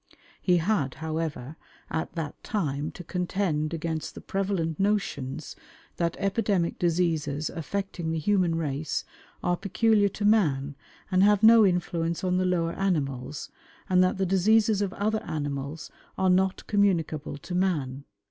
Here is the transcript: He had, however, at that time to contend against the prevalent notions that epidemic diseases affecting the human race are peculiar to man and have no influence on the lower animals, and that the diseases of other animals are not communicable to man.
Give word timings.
He 0.41 0.57
had, 0.57 0.95
however, 0.95 1.57
at 1.91 2.13
that 2.13 2.43
time 2.43 2.89
to 2.93 3.03
contend 3.03 3.71
against 3.71 4.15
the 4.15 4.21
prevalent 4.21 4.79
notions 4.79 5.55
that 5.97 6.15
epidemic 6.17 6.79
diseases 6.79 7.51
affecting 7.51 8.09
the 8.09 8.17
human 8.17 8.55
race 8.55 9.05
are 9.43 9.55
peculiar 9.55 10.09
to 10.09 10.25
man 10.25 10.75
and 11.11 11.21
have 11.21 11.43
no 11.43 11.63
influence 11.67 12.23
on 12.23 12.37
the 12.37 12.45
lower 12.45 12.73
animals, 12.73 13.51
and 13.87 14.03
that 14.03 14.17
the 14.17 14.25
diseases 14.25 14.81
of 14.81 14.91
other 14.93 15.21
animals 15.21 15.91
are 16.17 16.31
not 16.31 16.65
communicable 16.65 17.37
to 17.37 17.53
man. 17.53 18.03